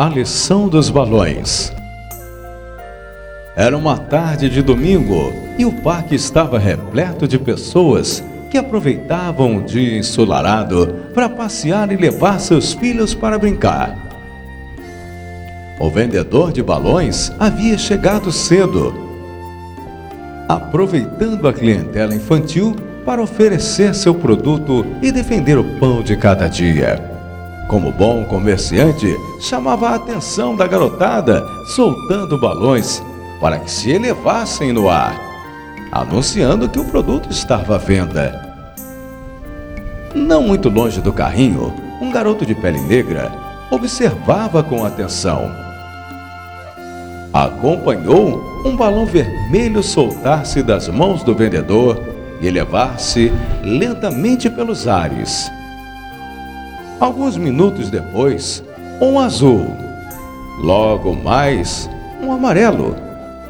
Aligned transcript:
A 0.00 0.08
lição 0.08 0.66
dos 0.66 0.88
balões. 0.88 1.70
Era 3.54 3.76
uma 3.76 3.98
tarde 3.98 4.48
de 4.48 4.62
domingo 4.62 5.30
e 5.58 5.66
o 5.66 5.72
parque 5.72 6.14
estava 6.14 6.58
repleto 6.58 7.28
de 7.28 7.38
pessoas 7.38 8.24
que 8.50 8.56
aproveitavam 8.56 9.58
o 9.58 9.62
dia 9.62 9.98
ensolarado 9.98 10.86
para 11.12 11.28
passear 11.28 11.92
e 11.92 11.98
levar 11.98 12.40
seus 12.40 12.72
filhos 12.72 13.12
para 13.14 13.38
brincar. 13.38 13.94
O 15.78 15.90
vendedor 15.90 16.50
de 16.50 16.62
balões 16.62 17.30
havia 17.38 17.76
chegado 17.76 18.32
cedo, 18.32 18.94
aproveitando 20.48 21.46
a 21.46 21.52
clientela 21.52 22.14
infantil 22.14 22.74
para 23.04 23.20
oferecer 23.20 23.94
seu 23.94 24.14
produto 24.14 24.82
e 25.02 25.12
defender 25.12 25.58
o 25.58 25.78
pão 25.78 26.02
de 26.02 26.16
cada 26.16 26.48
dia. 26.48 27.09
Como 27.70 27.92
bom 27.92 28.24
comerciante, 28.24 29.16
chamava 29.38 29.90
a 29.90 29.94
atenção 29.94 30.56
da 30.56 30.66
garotada, 30.66 31.46
soltando 31.66 32.36
balões 32.36 33.00
para 33.40 33.60
que 33.60 33.70
se 33.70 33.92
elevassem 33.92 34.72
no 34.72 34.90
ar, 34.90 35.16
anunciando 35.92 36.68
que 36.68 36.80
o 36.80 36.84
produto 36.86 37.30
estava 37.30 37.76
à 37.76 37.78
venda. 37.78 38.56
Não 40.12 40.42
muito 40.42 40.68
longe 40.68 41.00
do 41.00 41.12
carrinho, 41.12 41.72
um 42.02 42.10
garoto 42.10 42.44
de 42.44 42.56
pele 42.56 42.80
negra 42.80 43.30
observava 43.70 44.64
com 44.64 44.84
atenção. 44.84 45.48
Acompanhou 47.32 48.42
um 48.66 48.74
balão 48.74 49.06
vermelho 49.06 49.80
soltar-se 49.80 50.60
das 50.60 50.88
mãos 50.88 51.22
do 51.22 51.36
vendedor 51.36 52.02
e 52.40 52.48
elevar-se 52.48 53.32
lentamente 53.62 54.50
pelos 54.50 54.88
ares. 54.88 55.48
Alguns 57.00 57.34
minutos 57.38 57.88
depois, 57.88 58.62
um 59.00 59.18
azul. 59.18 59.74
Logo 60.58 61.16
mais, 61.16 61.88
um 62.22 62.30
amarelo. 62.30 62.94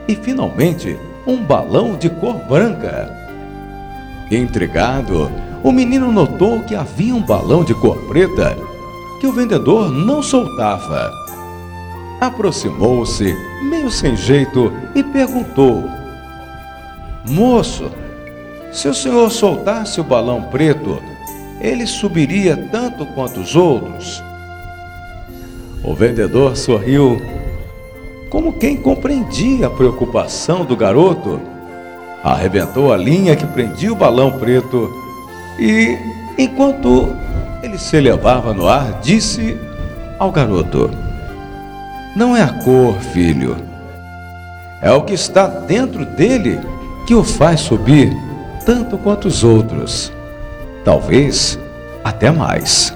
E 0.07 0.15
finalmente, 0.15 0.97
um 1.27 1.43
balão 1.43 1.97
de 1.97 2.09
cor 2.09 2.35
branca. 2.49 3.13
Intrigado, 4.31 5.29
o 5.65 5.73
menino 5.73 6.13
notou 6.13 6.61
que 6.61 6.77
havia 6.77 7.13
um 7.13 7.21
balão 7.21 7.65
de 7.65 7.75
cor 7.75 7.97
preta 8.07 8.57
que 9.21 9.27
o 9.27 9.33
vendedor 9.33 9.91
não 9.91 10.23
soltava. 10.23 11.11
Aproximou-se, 12.21 13.35
meio 13.69 13.91
sem 13.91 14.17
jeito, 14.17 14.73
e 14.95 15.03
perguntou: 15.03 15.85
Moço, 17.29 17.91
se 18.71 18.87
o 18.87 18.95
senhor 18.95 19.29
soltasse 19.29 20.01
o 20.01 20.05
balão 20.05 20.43
preto, 20.43 21.10
ele 21.61 21.87
subiria 21.87 22.57
tanto 22.57 23.05
quanto 23.07 23.41
os 23.41 23.55
outros? 23.55 24.23
O 25.85 25.95
vendedor 25.95 26.57
sorriu, 26.57 27.21
como 28.31 28.53
quem 28.53 28.77
compreendia 28.77 29.67
a 29.67 29.71
preocupação 29.71 30.65
do 30.65 30.77
garoto. 30.77 31.41
Arrebentou 32.23 32.93
a 32.93 32.97
linha 32.97 33.35
que 33.35 33.47
prendia 33.47 33.93
o 33.93 33.97
balão 33.97 34.33
preto 34.39 34.91
e, 35.59 35.99
enquanto 36.39 37.15
ele 37.63 37.79
se 37.79 37.97
elevava 37.97 38.53
no 38.53 38.69
ar, 38.69 39.01
disse 39.01 39.57
ao 40.19 40.31
garoto: 40.31 40.91
Não 42.15 42.37
é 42.37 42.43
a 42.43 42.53
cor, 42.63 42.95
filho, 43.01 43.57
é 44.83 44.91
o 44.93 45.03
que 45.03 45.15
está 45.15 45.47
dentro 45.47 46.05
dele 46.05 46.61
que 47.07 47.15
o 47.15 47.25
faz 47.25 47.61
subir 47.61 48.13
tanto 48.67 48.99
quanto 48.99 49.29
os 49.29 49.43
outros 49.43 50.13
talvez 50.85 51.59
até 52.05 52.31
mais. 52.31 52.95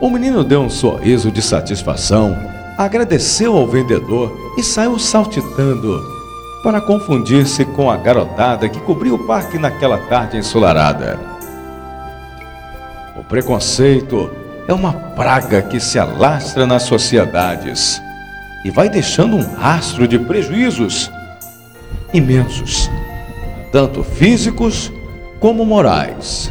O 0.00 0.10
menino 0.10 0.44
deu 0.44 0.60
um 0.60 0.70
sorriso 0.70 1.30
de 1.30 1.40
satisfação, 1.40 2.36
agradeceu 2.76 3.56
ao 3.56 3.66
vendedor 3.66 4.54
e 4.58 4.62
saiu 4.62 4.98
saltitando 4.98 6.14
para 6.62 6.80
confundir-se 6.80 7.64
com 7.64 7.90
a 7.90 7.96
garotada 7.96 8.68
que 8.68 8.80
cobria 8.80 9.14
o 9.14 9.26
parque 9.26 9.58
naquela 9.58 9.98
tarde 9.98 10.36
ensolarada. 10.36 11.18
O 13.16 13.22
preconceito 13.22 14.30
é 14.66 14.72
uma 14.72 14.92
praga 14.92 15.62
que 15.62 15.78
se 15.78 15.98
alastra 15.98 16.66
nas 16.66 16.84
sociedades 16.84 18.00
e 18.64 18.70
vai 18.70 18.88
deixando 18.88 19.36
um 19.36 19.54
rastro 19.54 20.08
de 20.08 20.18
prejuízos 20.18 21.10
imensos, 22.12 22.90
tanto 23.70 24.02
físicos 24.02 24.90
como 25.38 25.66
morais. 25.66 26.50